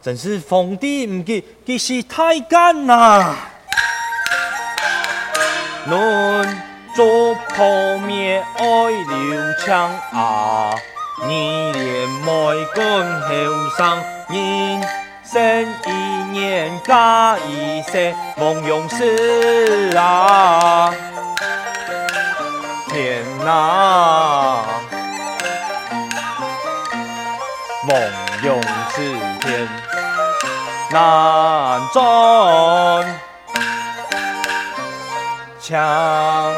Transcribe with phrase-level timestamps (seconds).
[0.00, 3.34] 真是皇帝唔记，其实太监呐！
[5.86, 6.62] 论
[6.94, 10.72] 做破灭爱留枪啊，
[11.26, 12.26] 你连麦
[12.74, 13.28] 根后
[13.76, 14.82] 生，人
[15.24, 15.90] 生一
[16.30, 20.94] 年加一岁，梦永世啊！
[22.88, 24.64] 天哪，
[27.86, 28.00] 梦
[28.44, 28.62] 永
[28.94, 29.87] 世天。
[30.98, 33.20] 难转
[35.60, 36.52] 强，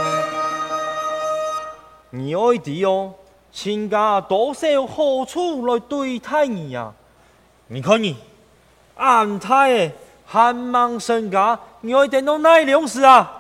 [2.09, 3.13] 你爱弟哦，
[3.53, 6.91] 亲家多少好处来对待你呀？
[7.67, 8.17] 你看你，
[8.97, 9.93] 安泰
[10.25, 13.40] 汉莽身家，你爱点到哪两事啊？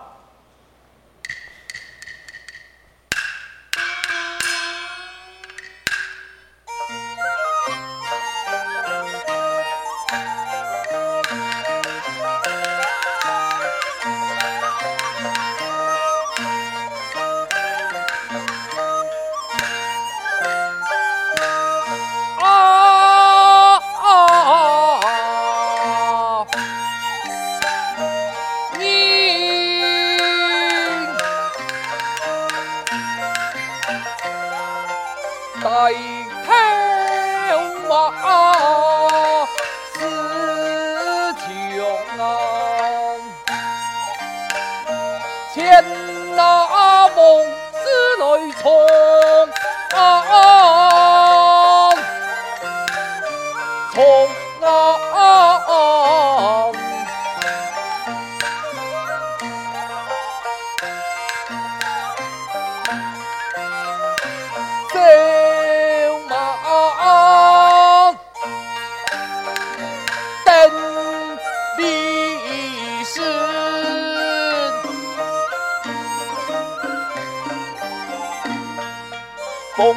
[79.80, 79.94] 心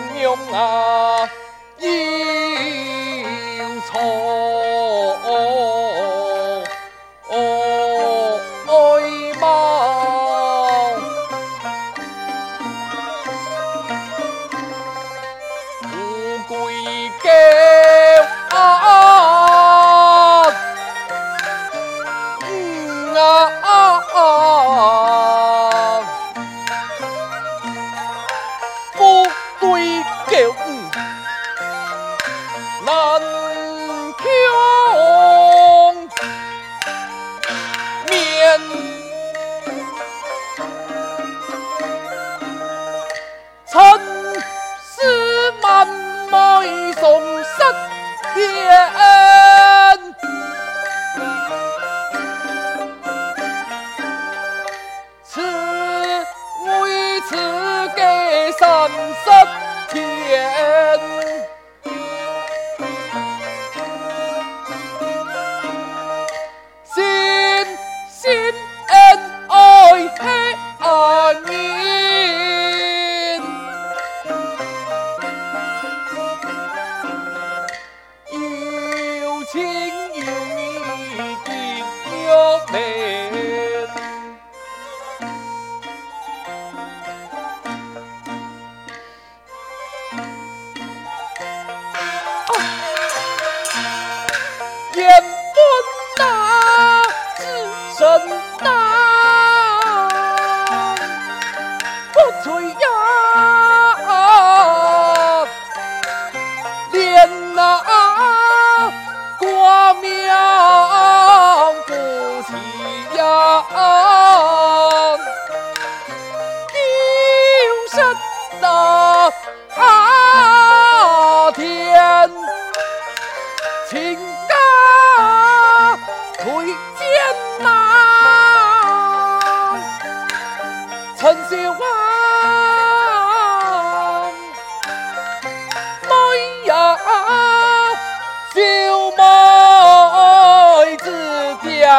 [1.82, 2.13] 心。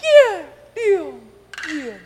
[0.00, 0.06] 结
[0.74, 1.12] 良
[1.68, 2.00] 缘。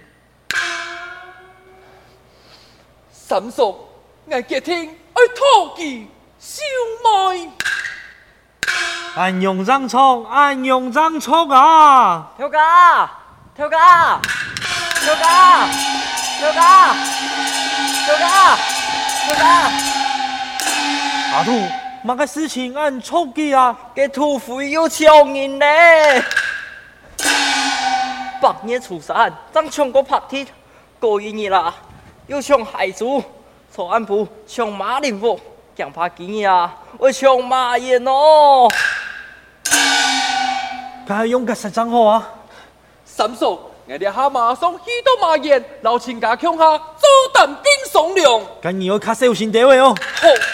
[3.13, 3.89] 三叔，
[4.27, 6.09] 我决定爱讨记
[6.39, 6.63] 小
[7.05, 7.51] 妹。
[9.17, 12.33] 安永张聪，安永张聪啊！
[12.37, 13.11] 跳嘎，
[13.55, 14.21] 跳嘎，
[15.01, 15.69] 跳嘎，
[16.41, 16.95] 跳嘎。
[18.07, 18.57] 小嘎，
[19.27, 19.71] 小嘎，
[21.33, 21.53] 阿土，
[22.05, 23.75] 乜个事情俺错记啊？
[23.95, 26.23] 给土匪又抢人嘞！
[28.45, 30.47] 八年初三，正抢个拍铁，
[31.01, 31.73] 过一年啦，
[32.27, 33.25] 又抢海珠、
[33.75, 35.41] 朝安埔、抢马林福，
[35.75, 38.69] 强怕几年啊，会抢马燕哦。
[41.09, 42.29] 佢用个实账号啊？
[43.07, 43.59] 三叔。
[43.87, 48.43] 我哋下马上去到马燕，老亲家乡下坐等兵送粮。
[48.61, 49.95] 今日要卡小心点位哦。
[50.17, 50.54] 好。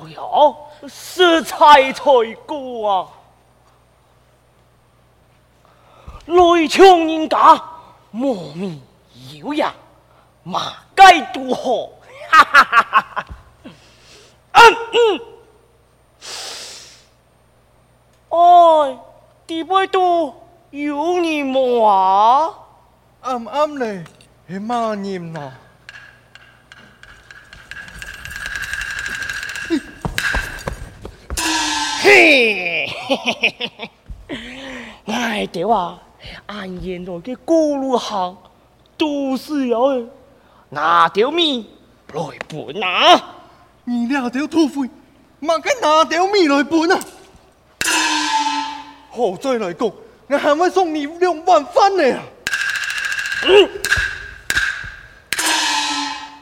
[0.00, 0.56] 是遥遥。
[0.88, 2.02] 是才才
[2.46, 3.08] 过啊！
[6.26, 7.62] 来抢人家，
[8.10, 8.82] 莫名
[9.32, 9.74] 有呀，
[10.42, 11.90] 马该多好！
[12.30, 13.26] 哈哈哈哈哈！
[14.52, 14.60] 嗯
[14.92, 15.20] 嗯，
[18.30, 18.98] 哎，
[19.46, 20.34] 地位多
[20.70, 22.54] 有你么啊？
[23.22, 24.04] 啱啱嘞，
[24.48, 25.52] 系马年呐。
[32.04, 33.70] 嘿，嘿嘿嘿
[34.28, 34.36] 嘿，
[35.06, 35.98] 哎，对哇，
[36.44, 38.36] 俺原来嘅过路行
[38.98, 39.78] 都是要
[40.68, 41.66] 拿条米
[42.12, 43.24] 来搬啊！
[43.84, 44.82] 你两条土匪，
[45.40, 47.00] 乜嘅拿条米来搬啊？
[49.10, 49.90] 好再来讲，
[50.28, 52.02] 我还会送你两碗饭呢。
[53.46, 53.70] 嗯，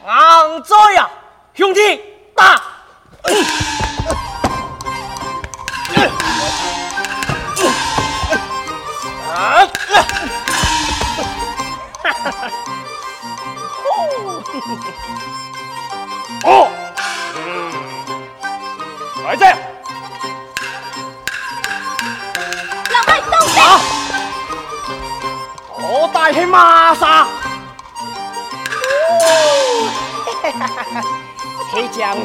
[0.05, 1.09] 俺在呀，
[1.53, 2.01] 兄弟，
[2.35, 2.61] 打！
[3.23, 3.62] 嗯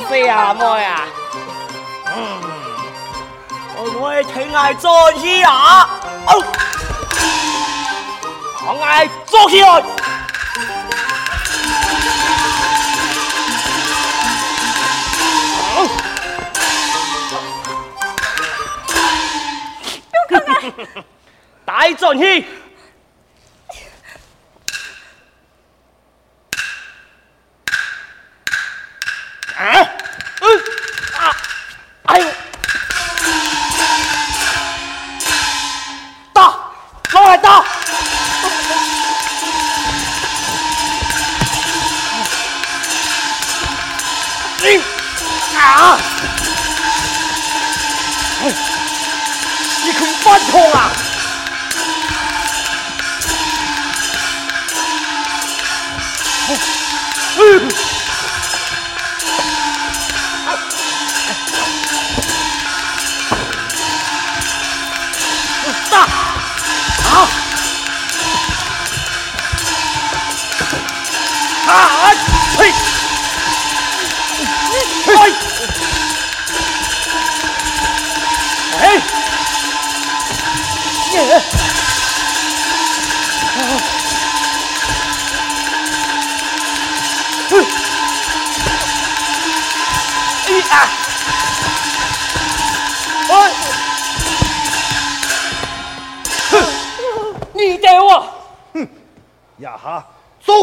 [0.08, 1.06] 去江西啊，妹啊！
[2.16, 2.40] 嗯，
[3.76, 5.88] 我我听爱做戏啊！
[6.26, 6.44] 哦。
[8.66, 9.82] 我爱做起来！
[20.28, 21.04] 不要看了！
[21.64, 22.46] 大转去！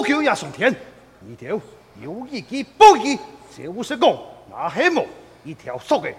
[0.05, 0.74] 口也上天，
[1.27, 1.59] 一条
[2.01, 3.17] 有一记不义，
[3.57, 4.15] 就是讲
[4.51, 5.03] 那黑毛
[5.43, 6.13] 一条索嘅，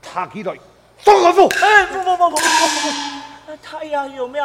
[0.00, 0.56] 他起来
[0.98, 1.46] 双个夫。
[1.60, 4.42] 哎，不不不不不不不，太阳有命，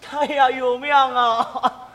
[0.00, 1.88] 太阳有命啊！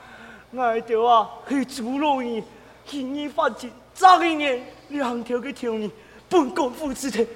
[0.55, 2.43] 俺条啊，去猪肉园，
[2.89, 5.89] 一年发钱，再一年两条个条鱼，
[6.29, 7.27] 本功夫之体，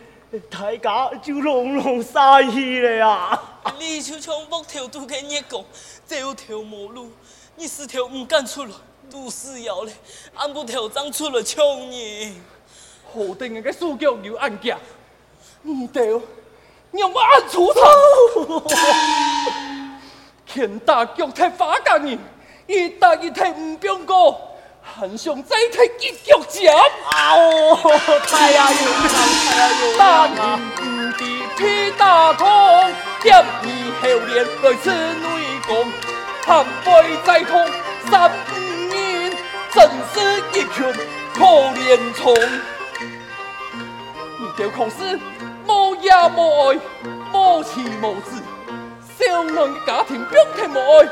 [0.49, 3.39] 大家就隆隆生意了呀！
[3.79, 5.61] 你就像木头都跟你讲，
[6.07, 7.11] 这条毛路，
[7.59, 8.71] 你四条唔敢出来，
[9.09, 9.91] 都是要嘞，
[10.35, 12.39] 俺不条长出来抢你。
[13.11, 14.77] 好定人嘅苏脚有暗架，
[15.63, 16.07] 你对，
[16.91, 17.81] 让我按出头。
[20.45, 22.19] 天大脚踢花甲人，
[22.67, 24.39] 一大一踢唔变过，
[24.83, 26.71] 还想再踢一脚脚？
[27.11, 27.75] 哦，
[28.27, 30.59] 太阳有命，太阳有命大啊！
[30.77, 31.23] 人唔知
[31.57, 32.45] 屁大痛，
[33.23, 35.25] 点你后脸来吃内
[35.67, 35.91] 功，
[36.47, 37.67] 含悲在痛，
[38.09, 38.55] 三五
[38.87, 39.35] 年，
[39.73, 40.15] 真是
[40.53, 40.81] 一群
[41.35, 41.43] 可
[41.75, 42.33] 怜虫。
[44.39, 45.19] 你条狂事，
[45.67, 46.79] 无爷无爱，
[47.33, 48.41] 无妻无子，
[49.19, 51.05] 小人嘅家庭表现无爱，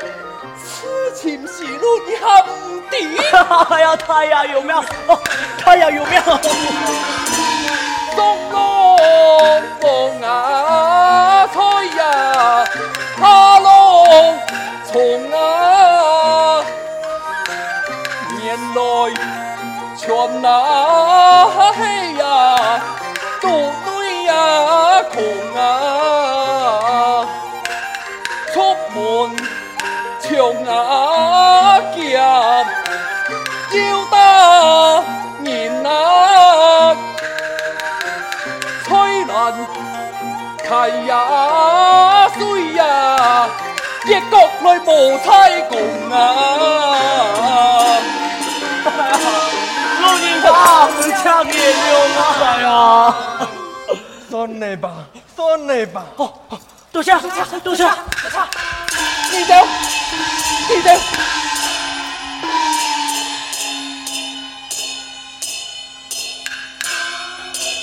[0.56, 3.18] 痴情是路你还唔抵？
[3.68, 4.74] 哎呀，太阳有命，
[5.06, 5.20] 哦，
[5.58, 6.18] 太阳有命！
[8.16, 11.60] 东龙凤啊，菜
[11.98, 12.64] 呀，
[13.20, 13.55] 哈
[14.92, 14.94] 从
[15.32, 16.62] 啊，
[18.38, 18.80] 年来
[19.96, 20.06] 全
[20.40, 20.46] 那
[21.72, 22.24] 黑呀，
[23.42, 23.48] 都
[23.84, 24.32] 对呀
[25.12, 25.14] 空
[25.54, 25.64] 啊，
[44.96, 45.76] 国内无彩共
[46.10, 46.16] 啊！
[50.00, 50.44] 老人家，
[51.04, 51.52] 你掐眼
[51.90, 52.18] 用啊！
[52.40, 52.68] 哎呀，
[54.30, 55.04] 算了吧，
[55.36, 56.06] 算了吧。
[56.90, 57.14] 多谢，
[57.62, 57.84] 多谢。
[59.32, 59.54] 你走，
[60.70, 60.90] 你走。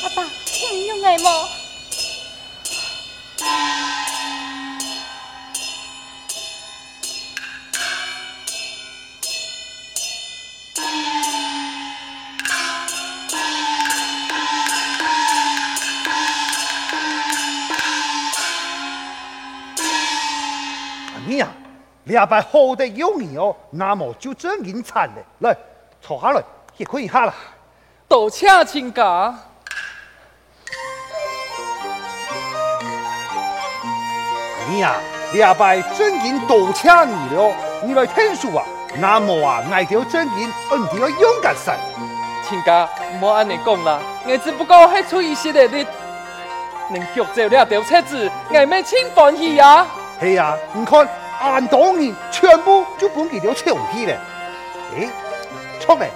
[0.02, 0.24] 阿爸，
[0.72, 1.30] 你有爱么？
[22.14, 25.16] 两摆好得有你哦，那么就真银惨了。
[25.40, 25.58] 来，
[26.00, 26.44] 坐下来，
[26.78, 27.34] 也可以下了。
[28.08, 29.34] 多谢亲家。
[34.70, 34.94] 你呀，
[35.34, 37.52] 两摆真银多谢你了。
[37.84, 38.64] 你来听书啊，
[39.00, 41.72] 那么啊，爱条真银，恩定要勇敢些。
[42.48, 45.88] 亲家，唔好安尼讲啦，我只不过系出一些的力，
[46.92, 49.88] 能救走了条车子，我们真欢喜呀。
[50.20, 51.10] 系呀，你看，
[51.44, 54.18] 俺当年全部就搬给条 छो 去了。
[54.96, 55.10] 哎，
[55.80, 56.10] 错嘞，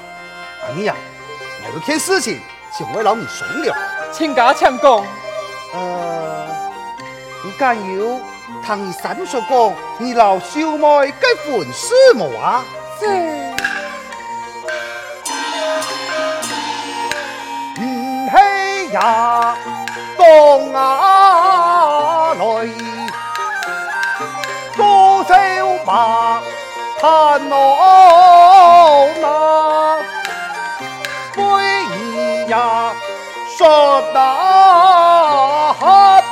[0.74, 0.96] 你呀，
[1.66, 2.40] 那个件事情，
[2.72, 3.78] 请为老你说了。
[4.14, 5.04] 亲家请讲。
[5.74, 6.48] 呃，
[7.44, 8.22] 你敢有
[8.66, 12.64] 听你三叔讲，你老小妹该婚事么啊？
[12.98, 13.06] 是。
[17.82, 17.84] 唔
[18.30, 19.56] 系呀，
[20.18, 21.27] 讲啊
[25.88, 26.42] 把
[27.00, 27.56] 盼我
[29.22, 29.26] 那，
[31.34, 32.52] 背儿呀
[33.58, 33.58] 说
[34.14, 34.18] 得
[35.80, 35.88] 黑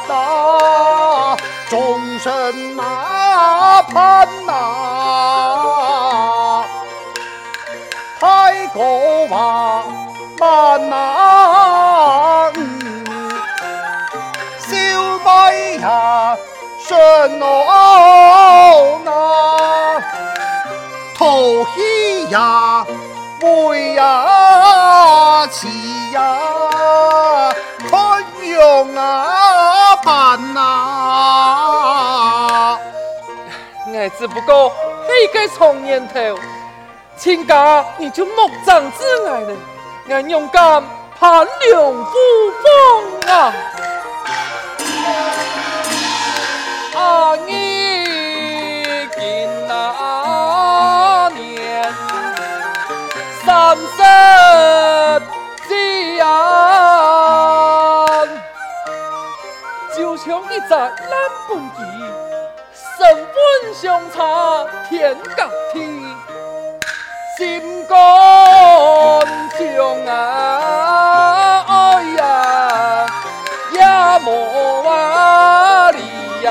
[0.09, 1.37] 那，
[1.69, 1.73] 终
[2.19, 4.51] 身那盼那，
[8.19, 9.85] 太过话
[10.39, 12.53] 万难，
[14.59, 14.67] 小
[15.23, 15.85] 妹呀
[16.87, 16.95] 信
[17.39, 19.09] 我那，
[21.17, 22.85] 头喜呀
[23.41, 25.67] 会呀慈
[26.13, 26.37] 呀，
[27.89, 27.97] 看
[28.47, 30.61] 样啊办啊。
[33.87, 34.71] 我只不过
[35.07, 36.37] 是个从年头，
[37.17, 39.55] 亲家你就莫仗自爱了，
[40.09, 40.83] 俺勇敢
[41.19, 42.11] 盼梁附
[42.61, 43.51] 凤啊！
[60.67, 60.95] 在南
[61.47, 61.77] 本记，
[62.97, 63.33] 身份
[63.73, 65.79] 相差天甲地，
[67.37, 67.95] 心肝
[69.57, 69.63] 相
[70.07, 70.09] 爱，
[71.67, 71.71] 哎
[72.17, 73.05] 呀，
[73.73, 73.79] 也
[74.25, 74.27] 无
[74.81, 75.99] 话离
[76.43, 76.49] 呀。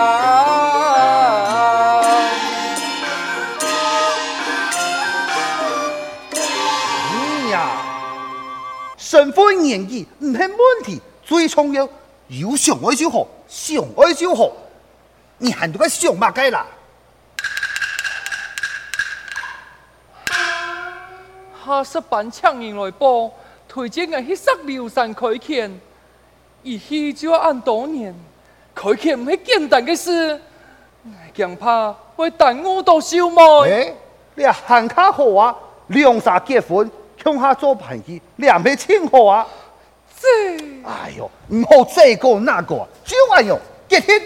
[7.10, 7.56] 你呀，
[8.96, 10.50] 身份年纪唔系问
[10.84, 11.88] 题，最重要
[12.40, 14.50] 有想爱就好，想爱就好。
[15.38, 16.66] 你喊到个相马街啦？
[21.66, 23.30] 下十班抢人来报，
[23.68, 25.80] 推荐我去杀流山开垦，
[26.62, 28.14] 一去就要按多年，
[28.74, 30.40] 开垦唔系简单嘅事，
[31.34, 33.42] 惊怕会耽误到小妹。
[33.70, 33.96] 诶，
[34.34, 35.56] 你啊喊卡好啊，
[35.88, 36.90] 两煞结婚，
[37.22, 39.46] 向下做盘记，你系咪清好啊？
[40.24, 44.22] 这，哎呦，唔好这个那个，就按用结婚。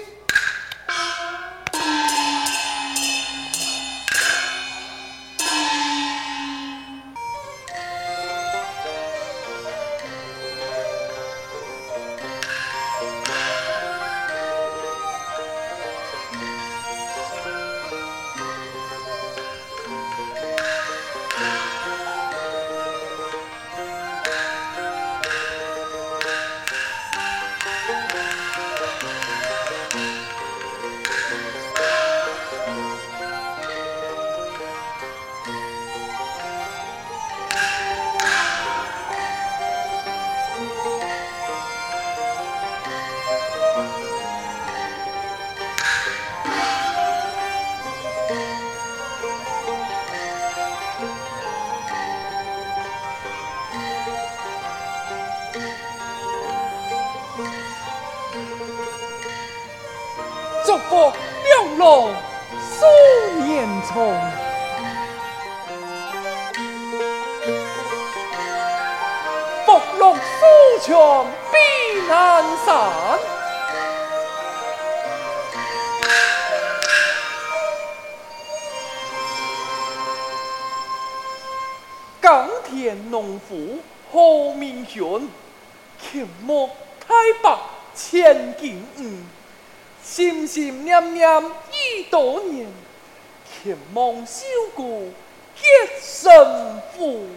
[61.78, 62.08] 两老
[62.60, 62.84] 数
[63.46, 64.12] 年虫，
[69.64, 70.20] 福禄寿
[70.82, 70.96] 全
[71.52, 71.56] 避
[72.08, 72.66] 难山。
[82.20, 83.78] 耕田农夫
[84.12, 85.28] 何明轩，
[86.00, 86.68] 黔墨
[87.06, 87.56] 太白
[87.94, 89.22] 千金吴。
[90.00, 91.28] 心心念念
[92.04, 92.66] 多年，
[93.62, 95.12] 渴望小姑
[95.56, 95.62] 结
[96.22, 97.28] 成婚。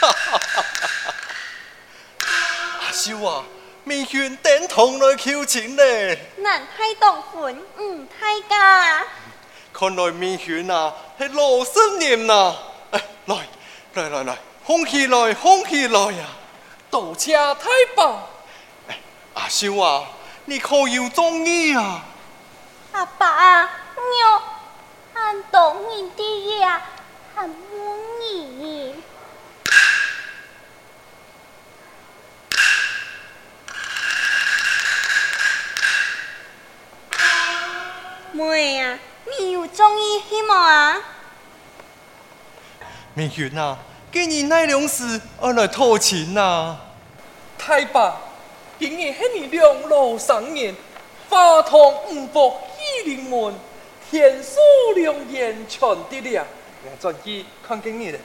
[2.80, 3.44] 阿修啊，
[3.84, 5.82] 明轩点同来求亲呢？
[6.38, 9.06] 难太当款，唔太假。
[9.72, 12.56] 看来明轩啊，系老实人呐。
[12.90, 13.36] 哎，来
[13.94, 14.36] 来来来，
[14.66, 16.26] 空起来，空起来呀！
[16.90, 18.28] 多谢太保。
[18.88, 18.98] 哎，
[19.34, 20.04] 阿秀啊。
[20.46, 22.04] 你可有中意啊？
[22.92, 24.42] 阿爸，我
[25.14, 26.82] 俺懂你的呀，
[27.36, 27.56] 很满
[28.20, 28.94] 意。
[38.32, 38.98] 妹呀，
[39.38, 40.96] 你有中意什么啊？
[43.14, 43.78] 明月啊，
[44.10, 46.76] 给你奈良时而来偷情呐？
[47.56, 48.18] 太保。
[48.78, 50.74] 今日系你两老生年，
[51.28, 52.58] 花堂五福
[53.00, 53.54] 喜临门，
[54.10, 54.58] 天数
[54.94, 56.46] 良缘全得了。
[56.84, 58.18] 我转机看见你了，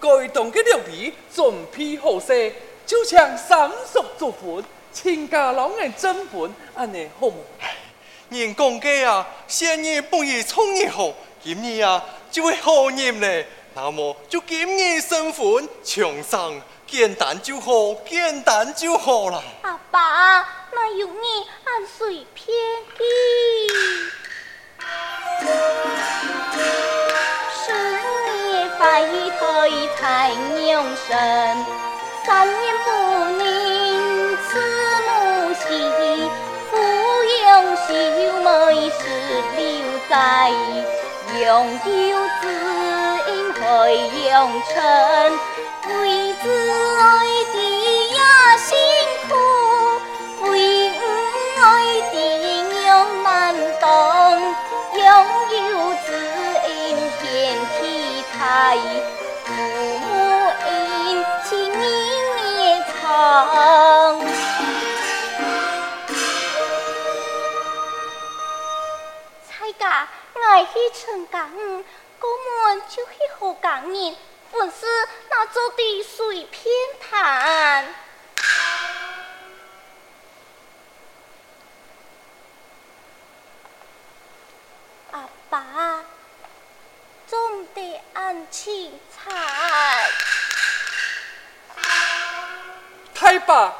[0.00, 2.52] 该当嘅两位准备好势，
[2.86, 7.34] 就请三叔做婚，亲家老爱证婚，安尼好唔？
[8.30, 13.46] 人讲嘅啊，先日不宜冲日后，今日啊就会好年嘞。
[13.74, 16.58] 那么就今日成婚，墙上。
[16.86, 19.42] 简单就好，简单就好啦。
[19.62, 22.46] 阿爸，那有你按随便
[22.96, 23.04] 的。
[27.64, 31.66] 十年发一胎才娘生，
[32.24, 32.88] 三年不
[33.42, 34.48] 宁慈
[35.08, 35.10] 母
[35.54, 35.64] 喜，
[36.70, 36.72] 抚
[37.42, 37.44] 养
[37.76, 37.88] 秀
[38.42, 38.46] 妹
[38.90, 38.98] 是
[39.56, 39.60] 留
[40.08, 40.52] 在，
[41.40, 41.44] 拥
[42.08, 42.42] 有子
[43.28, 43.60] 应会
[44.28, 44.74] 养成。
[69.46, 70.40] 猜家，我
[70.72, 71.48] 系船家，
[72.18, 74.16] 哥们就系河工呢，
[74.50, 74.86] 凡事
[75.30, 77.94] 那做得随偏谈。
[85.48, 86.04] 爸，
[87.28, 87.80] 总得
[88.16, 89.32] 硬起肠。
[93.26, 93.74] 太爸，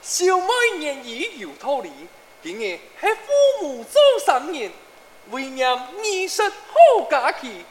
[0.00, 1.90] 小妹年已有道理，
[2.40, 3.08] 今日系
[3.60, 4.70] 父母做生人，
[5.32, 5.88] 为念儿
[6.28, 7.64] 孙好假期，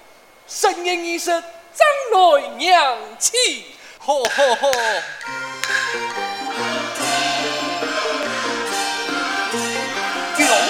[0.45, 1.41] 生年儿孙
[1.73, 3.63] 将来娘亲，
[3.97, 4.67] 好好好。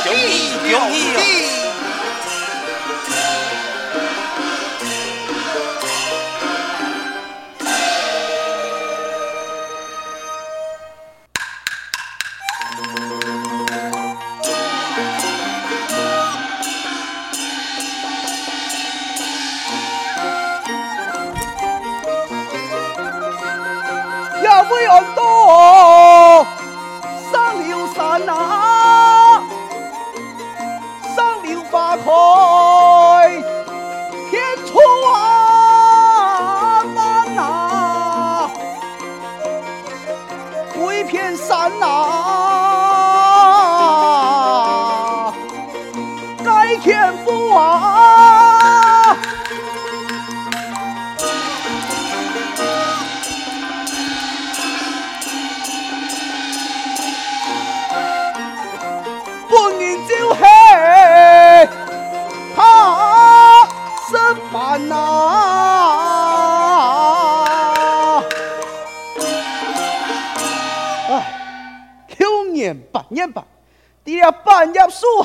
[0.03, 1.60] 恭喜恭喜！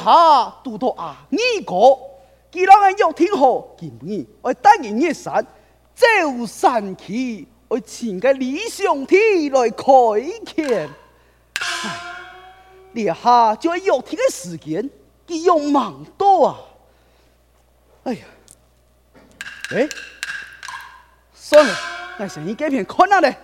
[0.07, 1.99] 下读到阿二哥，
[2.53, 5.45] 既然俺约定好，今日我带人入山，
[5.97, 9.83] 走山去，我请个理想体来开
[10.45, 10.89] 辟。
[12.93, 14.89] 列下就系约定嘅时间，
[15.27, 16.57] 佢用忙多啊！
[18.05, 18.25] 哎呀，
[19.73, 19.89] 哎，
[21.35, 21.75] 算了，
[22.21, 23.37] 我先去这边看下咧。